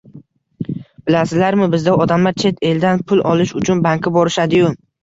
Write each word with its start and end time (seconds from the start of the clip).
Bilasizlarmi 1.09 1.69
bizda 1.75 1.95
odamlar 2.07 2.39
chet 2.45 2.67
eldan 2.73 3.07
pul 3.13 3.25
olish 3.35 3.57
uchun 3.63 3.89
bankka 3.91 4.19
borishadiyu 4.19 4.79